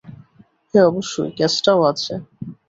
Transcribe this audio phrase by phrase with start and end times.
[0.73, 2.13] হ্যাঁ, অবশ্যই, কেসটাও আছে।